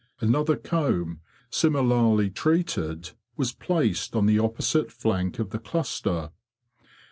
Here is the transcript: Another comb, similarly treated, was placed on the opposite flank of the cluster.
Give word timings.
Another 0.19 0.55
comb, 0.55 1.19
similarly 1.51 2.31
treated, 2.31 3.11
was 3.37 3.53
placed 3.53 4.15
on 4.15 4.25
the 4.25 4.39
opposite 4.39 4.91
flank 4.91 5.37
of 5.37 5.51
the 5.51 5.59
cluster. 5.59 6.31